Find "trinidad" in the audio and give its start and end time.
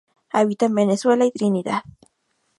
1.31-1.83